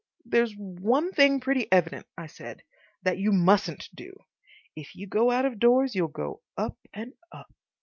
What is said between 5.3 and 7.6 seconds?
of doors, you'll go up and up."